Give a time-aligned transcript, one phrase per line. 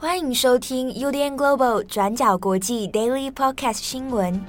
[0.00, 4.40] 欢迎收听 UDN Global 转角国际 Daily Podcast 新闻。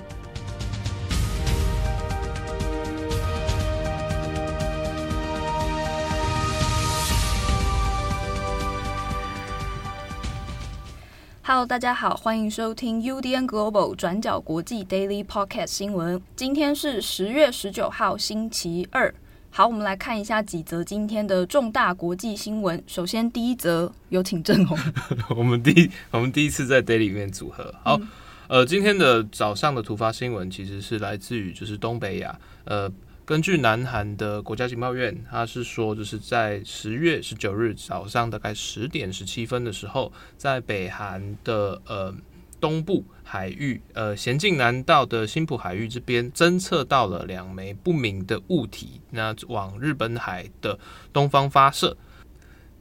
[11.41, 16.21] Hello，大家好，欢迎收听 UDN Global 转角国际 Daily Podcast 新闻。
[16.35, 19.11] 今天是十月十九号，星期二。
[19.51, 22.81] 好，我们来看一下几则今天的重大国际新闻。
[22.87, 24.77] 首先，第一则有请郑红。
[25.35, 27.73] 我们第一，我们第一次在 Daily 里面组合。
[27.83, 28.07] 好，嗯、
[28.47, 32.39] 呃，今天的早上的突发新闻其实是来自于就是东北亚。
[32.63, 32.89] 呃，
[33.25, 42.15] 根据南韩的国家情报院，他是说就是在十月十九日早上大概十点十七分的时候，在北韩的呃。
[42.59, 50.77] 东部海域，呃，咸镜南道的新浦海域这边侦测到了两枚不明的物体，那往日本海的
[51.13, 51.95] 东方发射。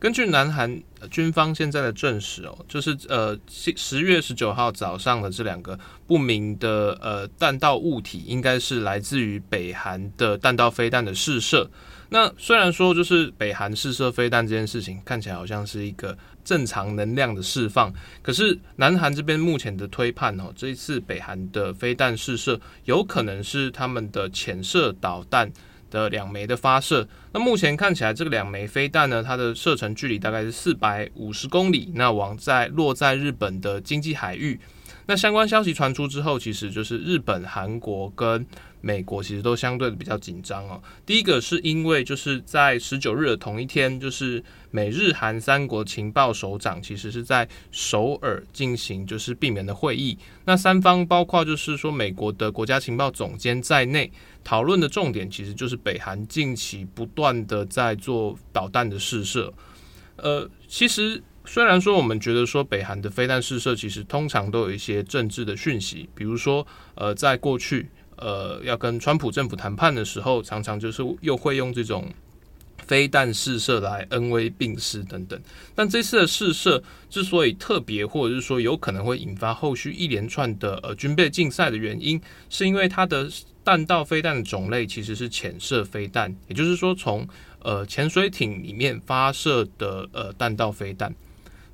[0.01, 11.69] 根据南韩军方现在的证实哦，就是呃十月十九号早上的这两个不明的呃弹道物体，应该是来自于北韩的弹道飞弹的试射。
[12.11, 16.17] 那虽然说就是北韩试射飞弹这件事情看起来好像是一个
[16.49, 25.53] 正常能量的释放，可是南韩这边目前的推判哦，这一次北韩的飞弹试射有可能是他们的潜射导弹。
[25.91, 34.61] 的两枚的发射，那目前看起来这个两枚飞弹呢，它的射程距离大概是四百五十公里，那往在落在日本的经济海域。
[35.09, 38.47] 那相关消息传出之后，其实就是日本、韩国跟
[38.83, 40.79] 美国其实都相对的比较紧张哦。
[41.07, 50.19] 第一个是因为就是在十九日的同一天，就是美日韩三国情报首长其实是在首尔进行就是闭门的会议。
[50.45, 54.13] 那三方包括就是说美国的国家情报总监在内，
[54.45, 59.51] 讨论的重点其实就是北韩近期不断的在做导弹的试射。
[60.17, 61.23] 呃，其实。
[61.51, 72.07] 虽然说我们觉得说北韩的飞弹试射其实通常都有一些政治的讯息，比如说呃，在过去呃要跟川普政府谈判的时候，常常就是又会用这种
[72.85, 75.41] 飞弹试射来恩威并施等等。
[75.75, 82.21] 但这次的试射之所以特别，或者是说有可能会引发后续一连串的呃军备竞赛的原因，
[82.51, 83.27] 是因为它的
[83.65, 87.27] 弹道飞弹的种类其实是潜射飞弹，也就是说从
[87.61, 91.11] 呃潜水艇里面发射的呃弹道飞弹。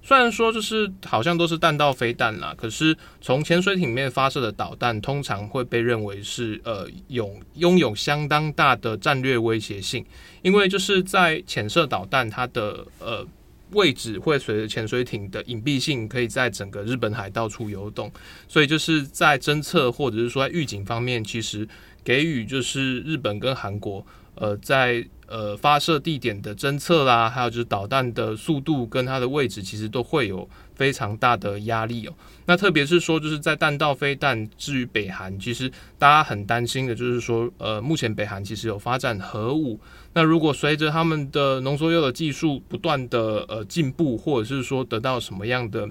[0.07, 10.05] 虽然说就是好像都是弹道飞弹啦，可是从潜水艇面发射的导弹通常会被认为是呃有拥有相当大的战略威胁性，
[10.43, 13.27] 因为就是在潜射导弹它的呃
[13.71, 18.13] 位置会随着潜水艇的隐蔽性，可以在整个日本海到处游动，
[18.47, 21.67] 所以就是在侦测或者是说在预警方面，其实
[22.05, 24.05] 给予就是日本跟韩国
[24.37, 25.07] 呃在。
[25.27, 32.13] 呃，发射地点的侦测啦，还有就是导弹的速度跟它的位置，其实都会有非常大的压力哦。
[32.45, 35.69] 那特别是说，就是在弹道飞弹，至于北韩，其实
[35.99, 39.81] 大家很担心的就是说，呃，目前北韩其实有发展核武。
[40.13, 45.89] 那如果随着他们的浓缩铀的技术不断的呃进步，或者是说得到什么样的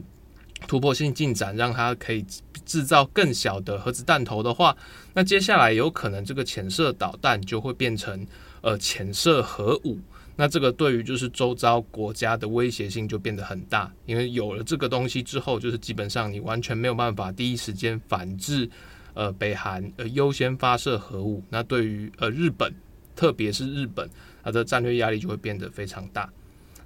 [0.67, 2.25] 突破性进展，让它可以
[2.65, 4.75] 制造更小的核子弹头的话，
[5.13, 8.25] 那接下来有可能这个潜射导弹就会变成。
[8.65, 9.99] 呃，潜射核武，
[10.37, 18.69] 那这个对于就是周遭国家的威胁性就变得很大，因为有了这个东西之后，就是基本上你完全没有办法第一时间反制，
[19.15, 22.73] 呃，北韩呃优先发射核武，那对于呃日本，
[23.17, 24.09] 特别是日本，
[24.41, 26.31] 它的战略压力就会变得非常大。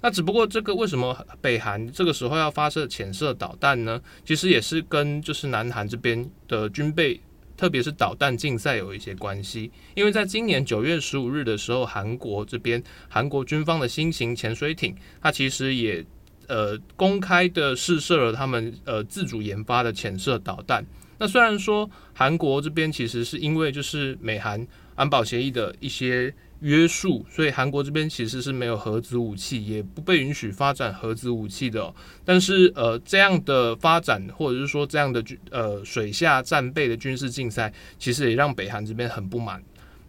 [0.00, 4.00] 那只不过这个为什么北韩这个时候要发射潜射导弹呢？
[4.24, 7.20] 其实也是跟就是南韩这边的军备。
[7.56, 16.06] 特别是导弹竞赛有一些关系，因为在今年九月十五日的时候，韩国这边韩国军方的新型潜水艇，它其实也
[16.46, 20.86] 呃公开的试射了他们呃自主研发的潜射导弹。
[21.18, 24.64] 那虽然说韩国这边其实是因为就是美韩
[24.94, 26.32] 安保协议的一些。
[26.60, 31.94] 约束，所以韩国这边其实是没有核子武器，也不被允许发展核子武器的。
[32.24, 39.62] 但是，呃，这样的发展，或者是说这样的军呃水下战备的军事竞赛，其实也让北韩这边很不满。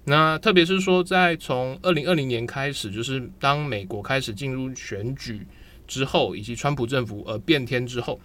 [0.05, 5.45] 那特别是说，在从二零二零年开始，就是当美国开始进入选举
[5.85, 8.19] 之后，以及川普政府呃变天之后，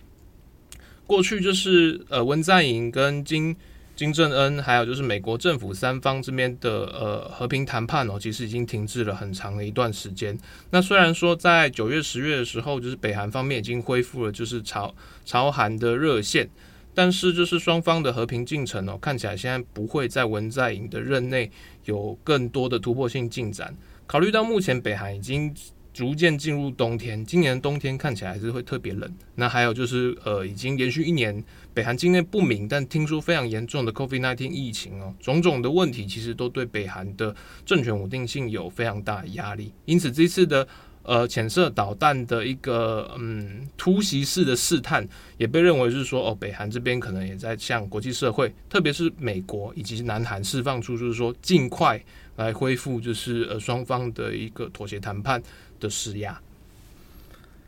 [1.07, 3.55] 过去就是呃文在寅跟金。
[3.97, 10.37] 金正恩还有就是美国政府三方这边的呃和平谈判哦，其实已经停滞了很长的一段时间。
[10.71, 14.93] 那虽然说在九月、十月的时候，就是北韩方面已经恢复了就是朝
[15.25, 16.49] 朝韩的热线，
[16.93, 21.51] 但是就是双方的和平进程哦，看起来现在不会在文在寅的任内
[21.85, 23.77] 有更多的突破性进展。
[24.07, 25.55] 考虑到目前北韩已经
[25.95, 29.11] 逐渐进入冬天，今年冬天看起来还是会特别冷。
[29.37, 31.43] 那还有就是，呃，已经连续一年
[31.73, 39.73] 北韩境内不明，但听说非常严重的 COVID-19 疫情哦，种种的问题其实都对北韩的政权稳定性有非常大的压力。
[39.85, 40.67] 因此，这次的
[41.05, 45.07] 呃潜射导弹的一个嗯突袭式的试探，
[45.39, 52.03] 也被认为是说哦，北韩这边可能也在向国际社会，特别是美国以及南韩释放出就是说尽快
[52.37, 55.41] 来恢复，就是呃双方的一个妥协谈判
[55.79, 56.41] 的施压。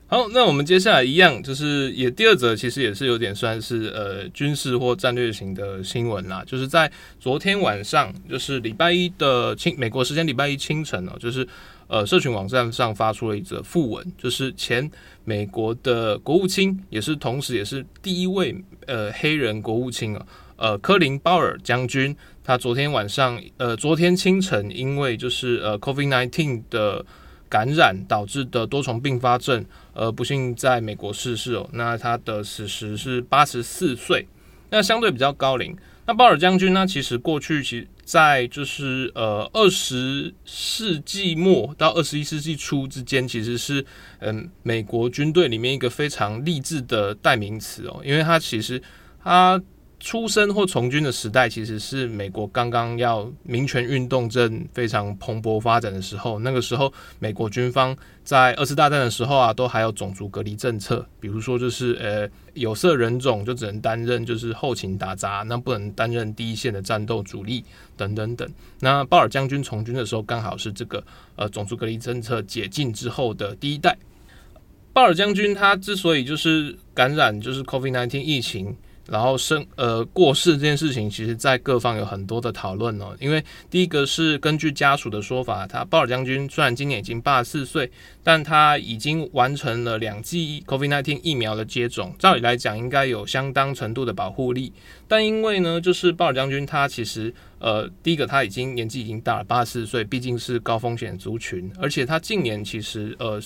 [0.08, 6.44] 好，那我们接下来一样，就是也第二则，其实也是有点算是呃军事或战略型的新闻啦。
[6.46, 11.44] 就是在昨天晚上，就是礼拜一的清美国时间礼拜一清晨哦，就是
[11.88, 14.90] 呃社群网站上发出了一则訃文，就是前
[15.24, 18.54] 美国的国务卿，也是同时也是第一位
[18.86, 27.04] 呃黑人国务卿啊，呃科林鲍尔将军，他昨天晚上呃昨天清晨因为就是呃 COVID-19 的。
[27.48, 31.66] 感染导致的多重并发症，呃，不幸在美国逝世哦。
[31.72, 34.26] 那他的死时是八十四岁，
[34.68, 35.74] 那相对比较高龄。
[36.06, 43.84] 那鲍尔将军呢，其实过去其实在就是呃二十世纪末到二十一世纪初之间，其实是
[44.20, 48.80] 嗯、美国军队里面一个非常励志的代名词哦，因为他其实
[49.22, 49.60] 他。
[50.06, 56.38] 出生或从军的时代，其实是美国刚刚要民权运动正非常蓬勃发展的时候。
[56.38, 67.64] 那个时候，美国军方在二次大战的时候啊，都还有种族隔离政策，比如说就是呃有色人种就只能担任就是后勤打杂，那不能担任第一线的战斗主力
[67.96, 68.48] 等等等。
[68.78, 71.02] 那鲍尔将军从军的时候，刚好是这个
[71.34, 73.98] 呃种族隔离政策解禁之后的第一代。
[74.92, 78.76] 鲍尔将军他之所以就是感染就是 COVID-19 疫情。
[79.08, 83.16] 然后生呃过世这件事情，其实在各方有很多的讨论哦。
[83.20, 87.90] 因为第一个是根据家属的说法，他鲍尔将军虽然今年已经八十四岁，
[88.22, 94.72] 但他已经完成了两剂 COVID-19 疫苗的接种，照理来讲应该有相当程度的保护力。
[95.08, 97.34] 但因为呢，就是鲍尔将军他其实。
[97.58, 103.40] 呃，第一个他已经年纪已经大了，八十四岁，毕竟是高风险族群，而且他近年其实呃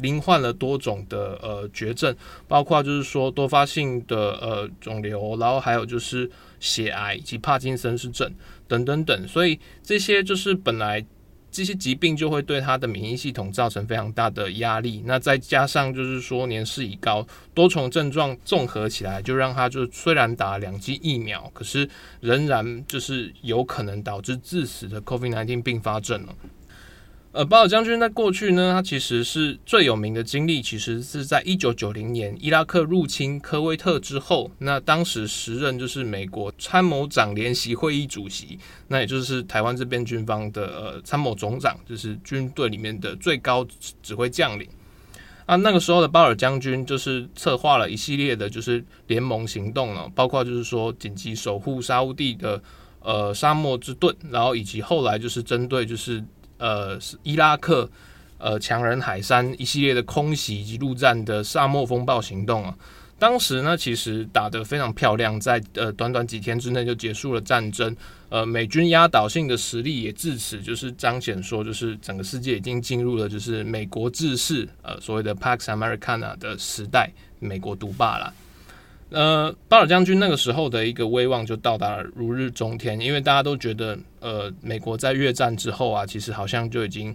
[0.00, 2.14] 罹患了多种的呃绝症，
[2.46, 6.30] 包括就是说多发性的呃肿瘤，然后还有就是
[6.60, 8.32] 血癌以及帕金森氏症
[8.68, 11.04] 等等等，所以这些就是本来。
[11.56, 21.88] 这些疾病就会对他的免疫系统造成非常大的压力，那再加上就是说年事已高，多重症状综合起来，就让他就虽然打两剂疫苗，可是
[22.20, 26.34] 仍然就是有可能导致致死的 COVID-19 并发症了。
[27.36, 43.66] 呃，鲍尔将军在过去呢，他其实是最有名的经历，其实是在一九九零年伊拉克入侵科威特之后，那当时时任就是美国参谋长联席会议主席，那也就是台湾这边军方的呃参谋总长，就是军队里面的最高
[44.02, 44.66] 指挥将领。
[45.44, 52.62] 啊，那个时候的鲍尔将军就是策划了一系列的，就是联盟行动了，包括就是说紧急守护沙乌地的
[53.00, 56.24] 呃沙漠之盾，然后以及后来就是针对就是。
[56.58, 57.88] 呃，伊拉克
[58.38, 62.76] 呃强人海山一系列的空袭以及陆战的沙漠风暴行动啊，
[63.18, 67.96] 当时呢其实打得非常漂亮，在呃短短几天之内就结束了战争，
[68.28, 78.32] 呃美军压倒性的实力也至此就是彰显说，就是整个世界已经进入了就是美国制式呃所谓的 Pax Americana 的时代，美国独霸了。
[79.10, 87.14] 呃，鲍尔将军那个时候的一个威望就到达了如日中天，因为大家都觉得，呃，美国在越战之后啊，其实好像就已经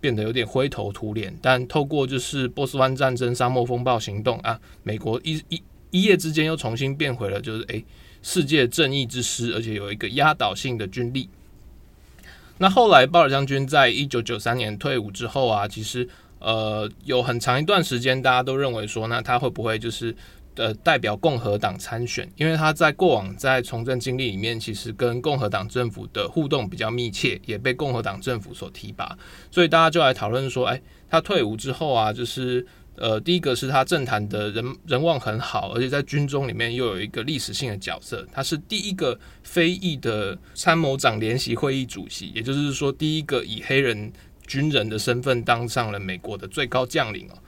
[0.00, 1.36] 变得有点灰头土脸。
[1.42, 7.84] 但透过就是波斯湾战争、沙漠风暴行动啊，美国一一一夜之间又重新变回了就是诶，
[8.22, 11.28] 世界正义之师，而且有一个压倒性的军力。
[12.58, 16.08] 那后来鲍尔将军在一九九三年退伍之后啊，其实
[16.38, 20.14] 呃有很长一段时间大家都认为说，那他会不会就是。
[20.54, 29.16] 的代表共和党参选，因为他在过往在从政经历里面，其实跟共和党政府的互动比较密切，也被共和党政府所提拔，
[29.50, 32.66] 所以大家就来讨论说，哎，他退伍之后啊，就是
[32.96, 44.12] 呃，第一个是他政坛的人人望很好，而且在军中里面又有一个历史性的角色，他是第一个非裔的参谋长联席会议主席，也就是说，第一个以黑人
[44.46, 47.38] 军人的身份当上了美国的最高将领哦，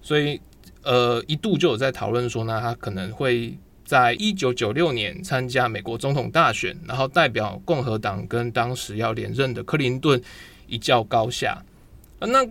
[0.00, 0.40] 所以。
[0.84, 10.20] 呃，一度就有在讨论说呢，他可能会在一九九六年参加美国总统大选，然后代表共和党跟当时要连任的克林顿
[10.66, 11.62] 一较高下。
[12.20, 12.46] 那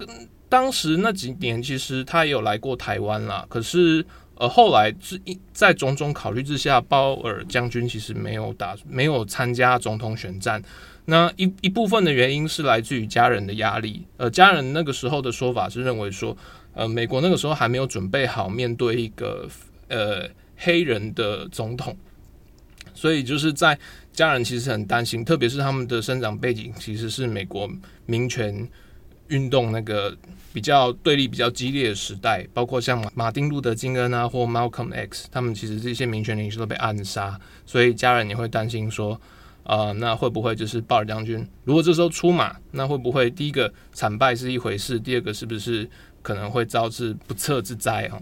[0.50, 10.62] 当时那几年其实他也有来过台湾啦，可是呃，后来是一在种种考虑之下，鲍尔将军其实没有打，没有参加总统选战。
[11.06, 14.06] 那一一部分的原因是来自于家人的压力。
[14.18, 16.36] 呃，家人那个时候的说法是认为说，
[16.74, 19.48] 呃，美国那个时候还没有准备好面对一个
[19.88, 21.96] 呃黑人的总统，
[22.94, 23.77] 所以就是在
[24.12, 27.70] 家人其实很担心，特别是他们的生长背景其实是美国
[28.06, 28.68] 民权
[29.27, 30.15] 运动那个
[30.51, 39.13] 比较对立比较激烈的时代，包括像马丁路德金恩啊或 Malcolm X，他们其实这些民权领袖都被暗杀，所以家人也会担心说，
[39.63, 45.89] 啊、呃，那会不会就是鲍尔将军如果这时候出马，那会不会第一个惨败是一回事，第二个是不是
[46.24, 48.18] 可能会招致不测之灾啊？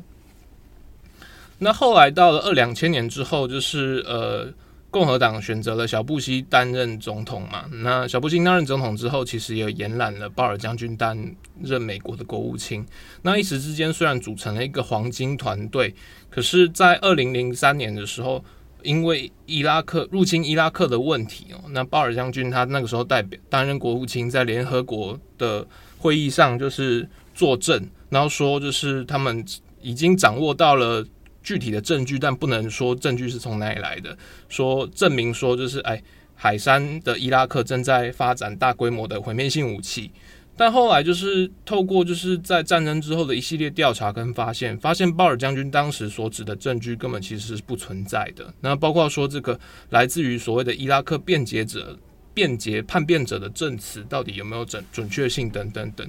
[1.60, 4.54] 那后来到了二两千年之后，就是呃。
[4.94, 7.64] 共和党选择了小布希担任总统嘛？
[7.82, 12.86] 那小布希担任总统之后，其实也延揽了鲍尔将军担任美国的国务卿。
[13.22, 15.96] 那一时之间，虽然组成了一个黄金团队，
[16.30, 18.44] 可是，在二零零三年的时候，
[18.84, 25.66] 因为伊拉克入侵伊拉克的问题哦，那鲍尔将军他那个时候代表担任国务卿，在联合国的
[25.98, 27.08] 会议上就是
[27.42, 29.44] 作证，然后说就是他们
[29.82, 31.04] 已经掌握到了。
[31.44, 34.16] 具体的证据，但不能说证据是从哪里来的。
[34.48, 36.00] 说证明说就是，哎，
[36.36, 40.12] 海山的伊拉克正在发展大规模的毁灭性武器。
[40.56, 48.54] 但后来就是透过就是在战争之后的一系列调查跟发现，发现鲍尔将军当时所指的证据根本其实是不存在的。
[48.62, 51.98] 那包括说这个来自于所谓的伊拉克辩解者、
[52.36, 56.08] 辩解叛变者的证词，到底有没有准准确性等等等。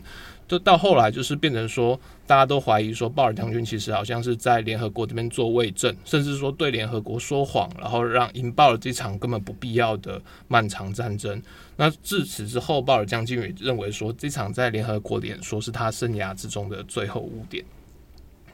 [0.53, 11.43] 就到后来，就是变成说，大家都怀疑说，鲍尔将军其实好像是在联合国这边做伪证，甚至说对联合国说谎，然后让引爆了这场根本不必要的漫长战争。
[11.77, 17.65] 那自此之后，鲍尔将军也认为说，这场在联合国的演说是他生涯之中的最后污点。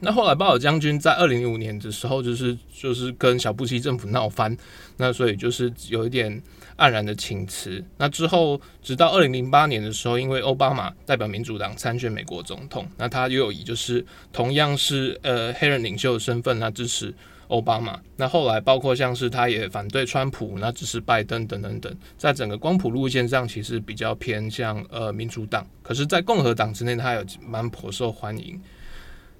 [0.01, 4.55] 那后来，鲍尔将军在二零零五年的时候，就是就是跟小布希政府闹翻，
[4.97, 6.41] 那所以就是有一点
[6.77, 7.83] 黯然的请辞。
[7.97, 17.13] 那之后，直到二零零八年的时候，因为奥巴马代表民主党参选美国总统，那他又有以就是同样是呃黑人领袖的身份那支持
[17.49, 17.99] 奥巴马。
[18.15, 25.67] 那后来，包括像是他也反对川普，那支持拜登等等等，在整个光谱路线上，其实比较偏向呃民主党。
[25.83, 28.57] 可是，在共和党之内，他有蛮颇受欢迎。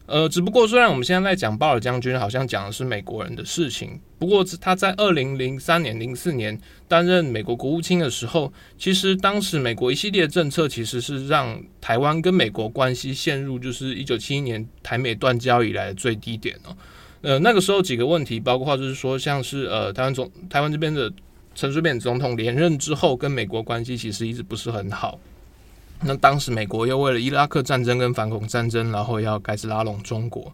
[0.09, 16.75] 呃，只不过虽然我们现在在讲鲍尔将军，好像讲的是美国人的事情，不过他在二零零三年、零四年担任美国国务卿的时候，其实当时美国一系列政策其实是让台湾跟美国关系陷入就是一九七一年台美断交以来的最低点哦。
[17.21, 21.11] 呃，那个时候几个问题，包括就是说，像是呃台湾总台湾这边的
[21.53, 25.19] 陈水扁总统连任之后，跟美国关系其实一直不是很好。
[26.01, 30.51] 那当时美国又为了伊拉克战争跟反恐战争，然后要开始拉拢中国，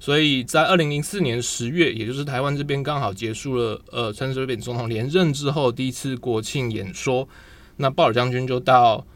[0.00, 7.28] 所以在二零零四年十月，也就是台湾这边刚好结束了呃陈水扁总统连任之后第一次国庆演说，
[7.76, 9.06] 那鲍尔将军就到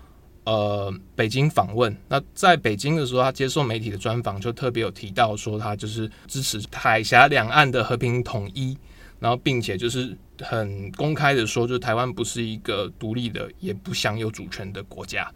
[0.44, 1.96] 呃北京访问。
[2.08, 8.78] 那在北京的时候，他接受媒体的专访，就特别有提到说他就是支持海峡两岸的和平统一，
[9.18, 15.28] 然后并且就是很公开的说，就台湾不是一个独立的，也不享有主权的国家。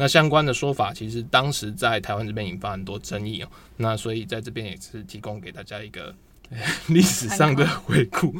[0.00, 3.48] 那相关的说法，其实当时在台湾这边引发很多争议哦。
[3.76, 6.14] 那所以在这边也是提供给大家一个
[6.88, 8.34] 历史上的回顾。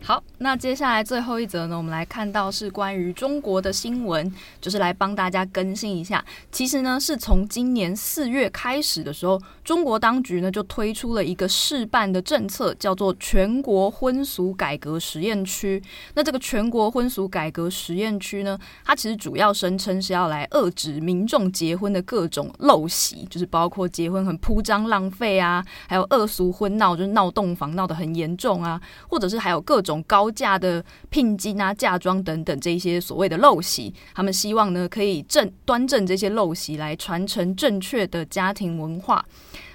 [0.00, 6.24] 好，那接下来最后一则呢，我们来看到是关于中国的新闻，就是来帮大家更新一下。
[6.50, 15.82] 其实呢，是从今年四月开始的时候，中国当局呢就推出了一个试办的政策，叫做全国婚俗改革实验区。
[16.14, 30.02] 那这个全国婚俗改革实验区呢，它其实主要声称是要来遏制民众结婚的各种陋习，就是包括结婚很铺张浪费啊，还有恶俗婚闹，就是闹洞房闹得很严重啊，或者是还有各种种。
[30.06, 39.22] 高价的聘金啊、嫁妆等等这些所谓的陋习，他们希望呢可以正端正这些陋习，来传承正确的家庭文化。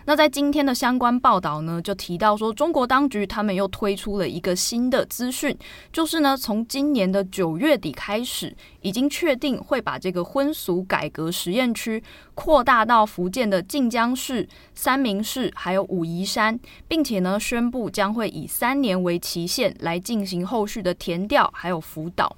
[0.06, 5.58] 那在今天的相关报道呢，就提到说，中国当局他们又推出了一个新的资讯，
[5.92, 12.04] 就是呢，从今年的九月底开始，已经确定会把这个婚俗改革实验区
[12.36, 22.36] 扩大到福建的晋江市、三明市，还有武夷山，并且呢，宣布将会以三年为期限来进行后续的填调还有辅导。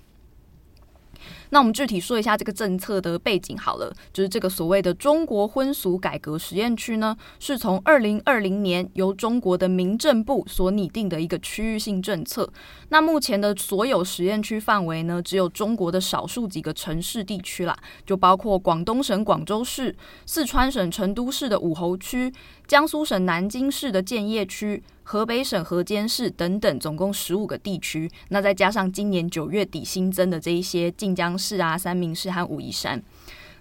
[1.49, 12.49] 那我们具体说一下这个政策的背景好了，就是这个所谓的中国婚俗改革实验区呢，是从二零二零年由中国的民政部所拟定的一个区域性政策。
[12.89, 22.31] 那目前的所有实验区范围呢，只有中国的少数几个城市地区啦，就包括广东省广州市、四川省成都市的武侯区、
[22.67, 28.09] 江苏省南京市的建邺区、河北省河间市等等，总共十五个地区。
[28.29, 33.01] 那再加上今年九月底新增的这一些晋江市啊、三明市和武夷山。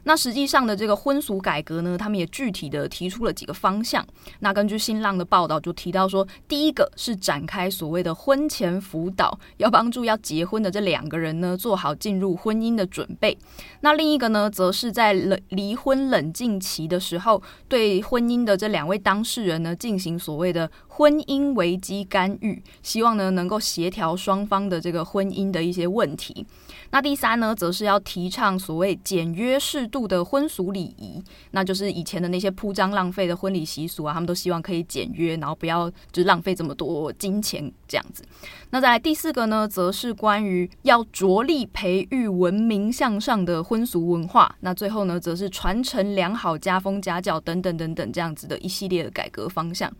[0.07, 4.07] 那实际上的这个婚俗改革呢，他们也具体的提出了几个方向。
[4.41, 13.35] 那根据新浪的报道就提到说，第一个是展开所谓的婚前辅导，要帮助要结婚的这两个人呢做好进入婚姻的准备。
[13.81, 26.47] 那另一个呢，则是在冷离婚冷静期的时候，对婚姻的这两位当事人呢进行所谓的婚姻危机干预，希望呢能够协调双方的这个婚姻的一些问题。
[26.91, 31.21] 那第三呢，则是要提倡所谓简约适度的婚俗礼仪，
[31.51, 38.23] 那就是以前的那些铺张浪费的婚礼习俗啊，他们都希望可以简约，然后不要就是浪费这么多金钱这样子。
[38.71, 44.55] 那在第四个呢，则是关于要着力培育文明向上的婚俗文化。
[44.61, 49.93] 那最后呢，则是传承良好家风家教等等等等这样子的一系列的改革方向。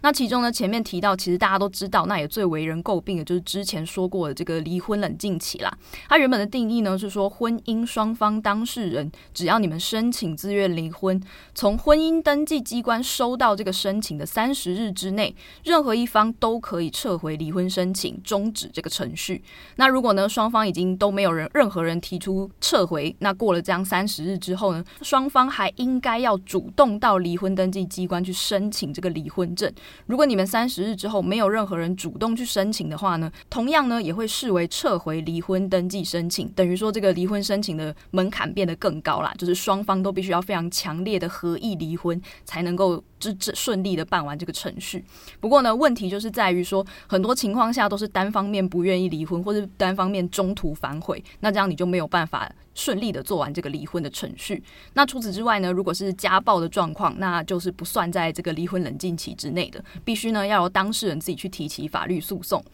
[0.00, 5.72] 那其中呢，前面提到，其实大家都知道，那也最为人诟病的就是之前说过的这个离婚冷静期啦。
[6.08, 11.20] 它原本的定义呢是说，婚姻双方当事人只要你们申请自愿离婚，
[11.54, 19.42] 从婚姻登记机关收到这个申请的三十日之内，任何一方都可以撤回离婚申请，终止这个程序。
[19.76, 29.72] 那如果呢双方已经都没有人任何人提出撤回，那过了这样三十日之后呢，双方还应该要主动到离婚登记机关去申请这个离婚证。
[30.06, 36.46] 如果你们三十日之后没有任何人主动去申请的话呢，同样呢也会视为撤回离婚登记申请。
[36.48, 45.04] 等于说，这个离婚申请的门槛变得更高啦，就是双方都必须要非常强烈的合意离婚，才能够就这顺利的办完这个程序。
[45.40, 54.62] 不过呢，问题就是在于说，很多情况下都是单方面不愿意离婚，或者单方面中途反悔，那这样你就没有办法顺利的做完这个离婚的程序。
[54.94, 62.64] 那除此之外呢，如果是家暴的状况，那就是不算在这个离婚冷静期之内的，必须呢要由当事人自己去提起法律诉讼。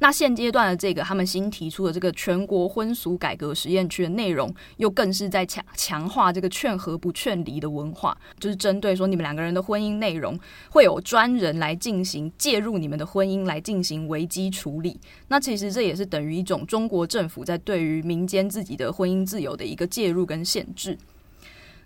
[0.00, 10.38] 那现阶段的这个他们新提出的这个全国婚俗改革实验区的内容，又更是在强强化这个劝和不劝离的文化，就是针对说你们两个人的婚姻内容，
[10.70, 15.00] 会有专人来进行介入你们的婚姻来进行危机处理。
[15.26, 20.96] 那其实这也是等于一种中国政府在对于民间自己的婚姻自由的一个介入跟限制。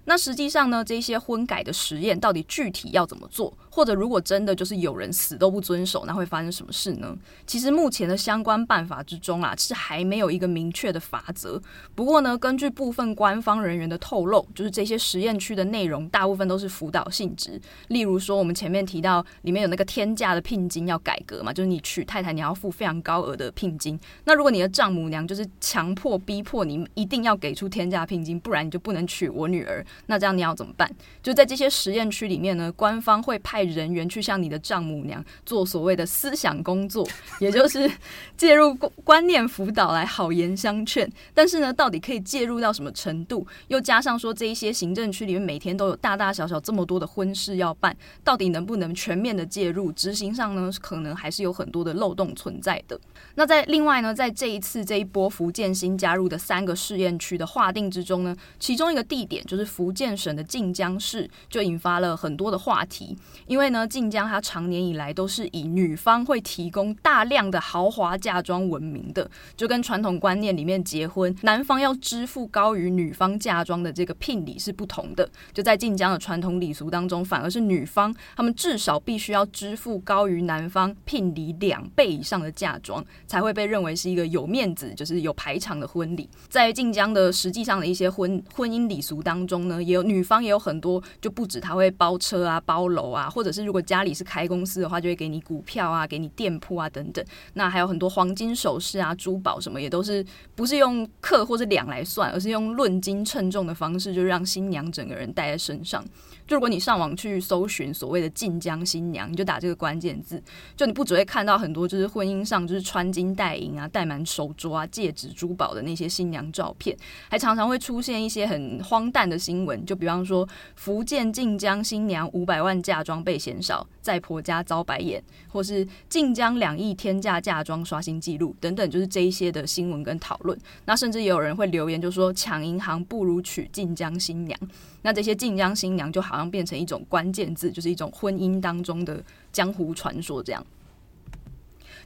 [0.05, 3.57] 那实际上呢，这些婚改的实验到底具体要怎么做？
[3.74, 7.16] 或者如果真的就是有人死都不遵守，那会发生什么事呢？
[7.46, 11.58] 其实目前的相关办法之中啊，是还没有一个明确的法则。
[11.94, 17.58] 不过呢，根据部分官方人员的透露，就是这些实验区的内容大部分都是辅导性质。
[17.88, 23.98] 例如说，我们前面提到里面有那个天价的聘金要改革嘛，就是你娶太太你要付非常高额的聘金。
[24.24, 29.82] 那如果你的丈母娘就是强迫逼迫你一定要给出天价聘金，不然你就不能娶我女儿。
[30.06, 30.90] 那这样你要怎么办？
[31.22, 37.07] 就在这些实验区里面呢，官方会派人员去向你的丈母娘做所谓的思想工作，
[37.40, 37.90] 也就是
[38.37, 41.11] 介入观念辅导来好言相劝。
[41.35, 43.46] 但是呢，到底可以介入到什么程度？
[43.68, 49.92] 又加上说这一些行政区里面每天都有大大小小这么多的婚事要办，到底能不能全面的介入？
[49.92, 52.98] 执行上呢，可能还是有很多的漏洞存在的。
[53.35, 63.16] 那在另外呢，在这一次这一波福建新加入的三个试验区的划定之中呢，其中一个地点就是福建省的晋江市，就引发了很多的话题。
[63.53, 75.29] 因为呢，晋江它长年以来都是以女方会提供大量的豪华嫁妆闻名的，就跟传统观念里面结婚男方要支付高于女方嫁妆的这个聘礼是不同的。
[75.53, 83.05] 就在晋江的传统礼俗当中，反而是女方他们至少必须要支付高于男方聘礼两倍以上的嫁妆。
[83.27, 86.27] 才会被认为是一个有面子，就是有排场的婚礼。
[86.49, 97.24] 在晋江的实际上的一些婚婚姻礼俗当中呢，也有女方也有很多，就不止他会包车啊、包楼啊，或或者是如果家里是开公司的话，就会给你股票啊、给你店铺啊等等。
[97.55, 100.24] 那还有很多黄金首饰啊、珠宝什么，也都是
[100.55, 106.05] 不是用克或者两来算，而是用论斤称重的方式，就让新娘整个人带在身上。
[106.46, 110.42] 就如果你上网去搜寻所谓的晋江新娘，你就打这个关键字，
[110.76, 116.96] 就你不只会看到很多就是婚姻上就是穿金戴银啊、戴满手镯啊、戒指珠宝的那些新娘照片，
[117.28, 130.59] 还常常会出现一些很荒诞的新闻，就比方说福建晋江新娘五百万嫁妆被嫌少，在婆家遭白眼，或是晋江两亿天价嫁妆刷新记录等等，就是这一些的新闻跟讨论。
[130.85, 134.59] 那甚至也有人会留言，就说抢银行不如娶晋江新娘。
[135.05, 140.64] 那这些晋江新娘就好像变成一种关键字，就是一种婚姻当中的江湖传说这样。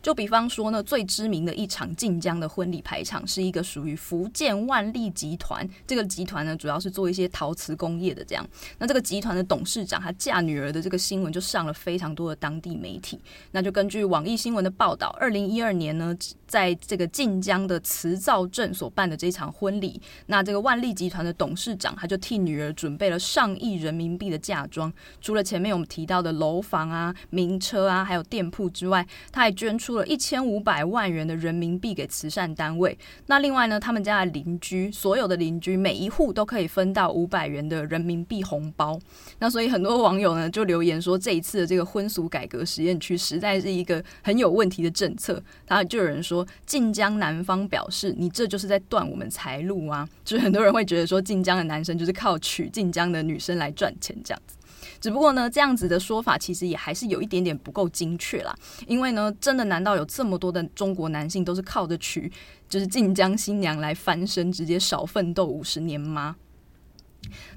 [0.02, 5.68] 就比方说呢，最知名的一场晋江的婚礼排场，是一个属于福建万利集团。
[5.86, 8.24] 这个集团呢，主要是做一些陶瓷工业的。
[8.24, 8.44] 这样，
[8.78, 13.20] 那这个集团的董事长，他嫁女儿的这个新闻就上了非常多的当地媒体。
[13.52, 16.16] 那就根据网易新闻的报道，二零一二年呢，
[16.48, 24.92] 在这个晋江的慈灶镇所办的这场婚礼，那这个万利集团的董事长，他就替女儿准备了上亿人民币的嫁妆。
[25.20, 32.98] 除了前面我们提到的楼房啊、名车啊，还有店铺之外，他还捐出出了一千五百万元的人民币给慈善单位。
[33.26, 38.98] 那另外呢，他们家的邻居，所有的邻居每一户都可以分到五百元的人民币红包。
[39.38, 45.40] 那所以很多网友呢就留言说，这一次的这个婚俗改革实验区实在是一个很有问题的政策。
[45.68, 50.08] 然后就有人说，晋江男方表示，你这就是在断我们财路啊！
[50.24, 54.56] 就是很多人会觉得说，晋江的男生就是靠娶晋江的女生来赚钱这样子。
[55.00, 58.54] 只不过呢，这样子的说法其实也还是有一点点不够精确啦。
[58.86, 62.30] 因为呢，真的难道有这么多的中国男性都是靠着娶
[62.68, 66.36] 就是晋江新娘来翻身，直接少奋斗五十年吗？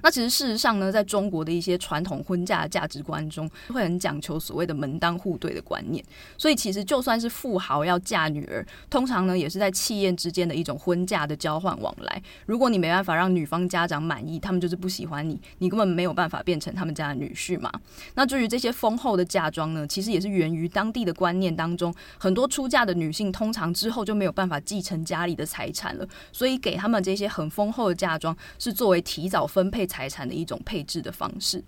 [0.01, 6.03] 那其实事实上呢，在中国的一些传统婚嫁的价值观中，会很讲求所谓的门当户对的观念。
[6.37, 12.21] 所以其实就算是富豪要嫁女儿，通常呢也是在企业之间的一种婚嫁的交换往来。
[12.47, 17.71] 如果你没办法让女方家长满意，他们就是不喜欢你，你根本没有办法变成他们家的女婿嘛。
[18.15, 29.58] 那至于这些丰厚的嫁妆呢，其实也是源于当地的观念当中，很多出嫁的女性通常之后就没有办法继承家里的财产了，所以给他们这些很丰厚的嫁妆是作为提早分。
[29.59, 31.61] 分配财产的一种配置的方式。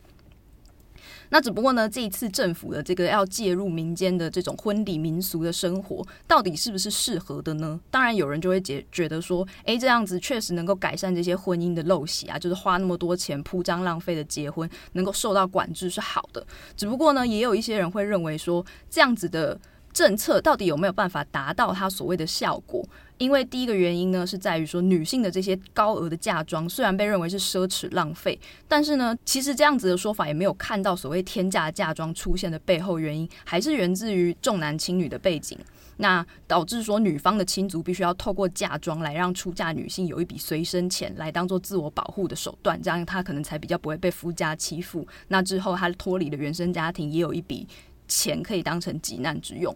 [1.30, 7.77] 那只不过呢，这一次政府的这个要介入民间的这种婚礼民俗的生活，到底是不是适合的呢？
[7.89, 16.45] 当然，有人就会觉觉得说，诶，这样子确实能够改善这些婚姻的陋习啊，就是花那么多钱铺张浪费的结婚，能够受到管制是好的。
[16.77, 19.60] 只不过呢，也有一些人会认为说，这样子的
[19.91, 22.86] 政策到底有没有办法达到它所谓的效果？
[23.22, 35.56] 因为第一个原因呢，是在于说女性的这些高额的嫁妆虽然被认为是奢侈浪费，但是呢，其实这样子的说法也没有看到所谓天价嫁妆出现的背后原因，还是源自于重男轻女的背景，
[35.98, 45.08] 那导致说女方的亲族必须要透过嫁妆来让出嫁女性有一笔随身钱来当做自我保护的手段，这样她可能才比较不会被夫家欺负。
[45.28, 47.68] 那之后她脱离了原生家庭，也有一笔
[48.12, 49.74] 钱可以当成急难之用。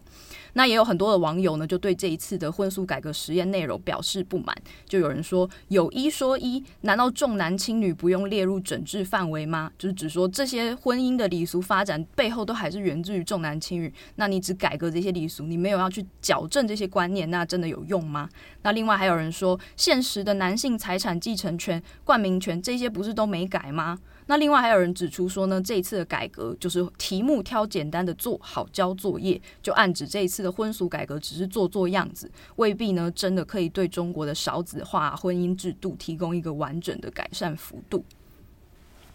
[0.52, 4.56] 那也有很多的网友呢，就对这一次的婚俗改革实验内容表示不满。
[4.86, 9.70] 就有人说，有一说一，难道重男轻女不用列入整治范围吗？
[9.78, 13.92] 就是只说这些婚姻的礼俗发展背后都还是源自于重男轻女。
[14.14, 18.26] 那你只改革这些礼俗，你没有要去矫正这些观念，那真的有用吗？
[18.62, 23.98] 那另外还有人说，现实的男性财产继承权、冠名权这些不是都没改吗？
[24.28, 38.04] 那另外还有人指出说呢，这一次的改革就是题目挑简单的做好交作业，就暗指这一次的婚俗改革只是做做样子，未必呢真的可以对中国的少子化婚姻制度提供一个完整的改善幅度。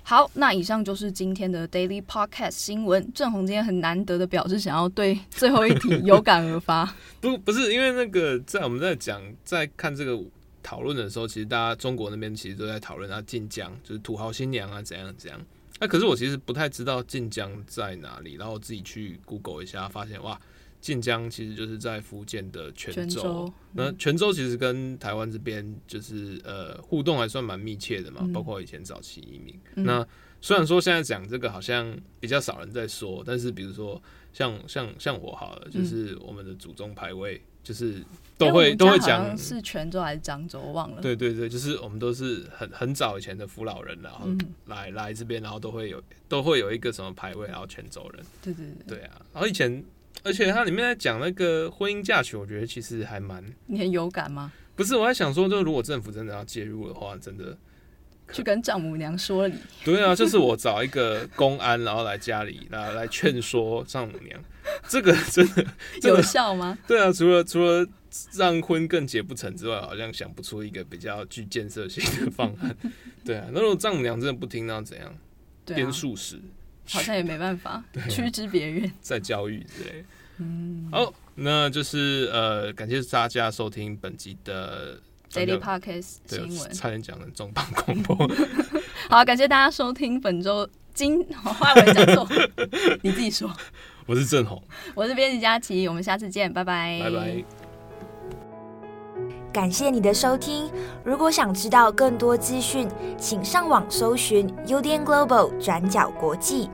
[0.04, 3.12] 好，那以上就是今天的 Daily Podcast 新闻。
[3.14, 6.92] 郑红今天很难得的表示想要对最后一题有感而发。
[7.22, 10.18] 不，不是因为那个在我们在讲在看这个。
[10.62, 15.40] 讨论的时候，其实大家中国那边其实都在讨论啊，晋江就是土豪新娘啊，怎样怎样。
[15.80, 20.40] 那、啊、可是我其实不太知道晋江在哪里，然后我自己去 Google 一下，发现哇，
[20.80, 23.02] 晋江其实就是在福建的泉州。
[23.02, 29.60] 泉州嗯、那泉州其实跟台湾这边就是呃互动还算蛮密切的嘛，嗯、包括以前早期移民。
[29.76, 30.08] 嗯、那
[30.40, 34.00] 虽然说现在讲这个好像比较少人在说，但是比如说
[34.34, 37.42] 像像像我好了，就是我们的祖宗牌位。
[37.64, 38.04] 就是
[38.38, 41.02] 都会都会讲是泉州还是漳州，我忘了。
[41.02, 44.28] 对对对，就是我们都是很很早以前的福老人，然后
[44.66, 48.26] 来、嗯、来这边，然后都会有都会有一个什么牌位，然后泉州人。
[48.42, 49.22] 对对对，对啊。
[49.34, 49.84] 然后以前，
[50.24, 53.44] 而且它里面在讲那个婚姻嫁娶，我觉得其实还蛮。
[53.68, 54.52] 你很有感吗？
[54.76, 57.58] 不是，我在想说，就如果政府真的要介入的话，真的。
[58.34, 59.56] 去跟丈母娘说理。
[59.84, 64.42] 对啊，就是我找一个公安，然后来家里然后来劝说丈母娘，
[64.88, 65.66] 这个真的，
[66.04, 66.78] 有效吗？
[66.88, 67.86] 对啊，除了除了
[68.34, 72.76] 让婚更结不成之外，好像想不出一个比较具建设性的方案。
[73.26, 75.16] 对啊，那如果丈母娘真的不听，那要怎样？
[75.66, 76.40] 编数十，
[76.90, 80.06] 好像也没办法， 驱之别院，再教育之类。
[80.38, 85.00] 嗯，好，那就是呃，感谢大家收听本集的。
[85.34, 88.30] Daily Podcast 新闻，差点讲成重磅广播。
[89.10, 92.28] 好，感谢大家收听本周今话我讲错，
[93.02, 93.50] 你自己说。
[94.06, 94.62] 我是郑红，
[94.96, 97.44] 我是编辑佳琪，我们下次见，拜拜，拜拜。
[99.54, 100.70] 感谢你的收听。
[101.04, 102.88] 如果想知道更多资讯，
[103.18, 106.70] 请上网搜寻 UDN Global 转角国际。